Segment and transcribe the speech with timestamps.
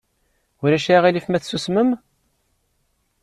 [0.63, 1.89] Ulac aɣilif ma tsusmem?